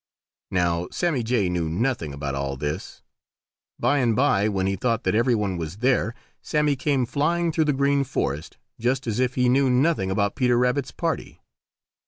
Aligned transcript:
Now, 0.49 0.87
Sammy 0.89 1.21
Jay 1.21 1.47
knew 1.47 1.69
nothing 1.69 2.11
about 2.11 2.33
all 2.33 2.57
this. 2.57 3.03
By 3.79 3.99
and 3.99 4.15
by, 4.15 4.49
when 4.49 4.65
he 4.65 4.75
thought 4.75 5.03
that 5.03 5.13
every 5.13 5.35
one 5.35 5.57
was 5.57 5.77
there, 5.77 6.15
Sammy 6.41 6.75
came 6.75 7.05
flying 7.05 7.51
through 7.51 7.65
the 7.65 7.73
Green 7.73 8.03
Forest, 8.03 8.57
just 8.79 9.05
as 9.05 9.19
if 9.19 9.35
he 9.35 9.47
knew 9.47 9.69
nothing 9.69 10.09
about 10.09 10.33
Peter 10.35 10.57
Rabbit's 10.57 10.89
party. 10.89 11.39